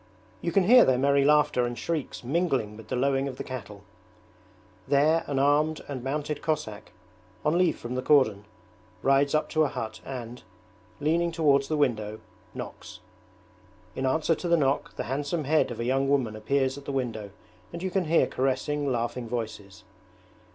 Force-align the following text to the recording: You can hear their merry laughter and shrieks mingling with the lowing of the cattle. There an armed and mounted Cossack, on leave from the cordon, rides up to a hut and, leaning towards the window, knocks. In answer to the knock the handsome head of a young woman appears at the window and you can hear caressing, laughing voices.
You 0.41 0.51
can 0.51 0.63
hear 0.63 0.83
their 0.83 0.97
merry 0.97 1.23
laughter 1.23 1.63
and 1.63 1.77
shrieks 1.77 2.23
mingling 2.23 2.75
with 2.75 2.87
the 2.87 2.95
lowing 2.95 3.27
of 3.27 3.37
the 3.37 3.43
cattle. 3.43 3.83
There 4.87 5.23
an 5.27 5.37
armed 5.37 5.81
and 5.87 6.03
mounted 6.03 6.41
Cossack, 6.41 6.91
on 7.45 7.55
leave 7.55 7.77
from 7.77 7.93
the 7.93 8.01
cordon, 8.01 8.45
rides 9.03 9.35
up 9.35 9.47
to 9.49 9.61
a 9.63 9.67
hut 9.67 10.01
and, 10.03 10.41
leaning 10.99 11.31
towards 11.31 11.67
the 11.67 11.77
window, 11.77 12.19
knocks. 12.55 13.01
In 13.95 14.07
answer 14.07 14.33
to 14.33 14.47
the 14.47 14.57
knock 14.57 14.95
the 14.95 15.03
handsome 15.03 15.43
head 15.43 15.69
of 15.69 15.79
a 15.79 15.85
young 15.85 16.09
woman 16.09 16.35
appears 16.35 16.79
at 16.79 16.85
the 16.85 16.91
window 16.91 17.29
and 17.71 17.83
you 17.83 17.91
can 17.91 18.05
hear 18.05 18.25
caressing, 18.25 18.91
laughing 18.91 19.29
voices. 19.29 19.83